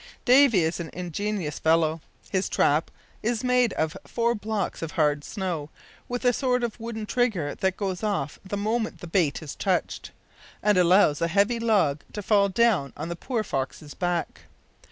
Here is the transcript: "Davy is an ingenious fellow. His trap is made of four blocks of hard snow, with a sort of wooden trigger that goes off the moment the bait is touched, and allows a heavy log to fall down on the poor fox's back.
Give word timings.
"Davy 0.25 0.63
is 0.63 0.79
an 0.79 0.89
ingenious 0.93 1.59
fellow. 1.59 2.01
His 2.31 2.49
trap 2.49 2.89
is 3.21 3.43
made 3.43 3.71
of 3.73 3.95
four 4.03 4.33
blocks 4.33 4.81
of 4.81 4.93
hard 4.93 5.23
snow, 5.23 5.69
with 6.09 6.25
a 6.25 6.33
sort 6.33 6.63
of 6.63 6.79
wooden 6.79 7.05
trigger 7.05 7.53
that 7.53 7.77
goes 7.77 8.01
off 8.01 8.39
the 8.43 8.57
moment 8.57 9.01
the 9.01 9.05
bait 9.05 9.43
is 9.43 9.53
touched, 9.53 10.09
and 10.63 10.75
allows 10.75 11.21
a 11.21 11.27
heavy 11.27 11.59
log 11.59 12.01
to 12.13 12.23
fall 12.23 12.49
down 12.49 12.93
on 12.97 13.09
the 13.09 13.15
poor 13.15 13.43
fox's 13.43 13.93
back. 13.93 14.45